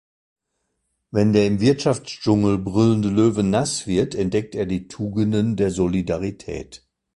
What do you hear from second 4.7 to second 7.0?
Tugenden der Solidarität.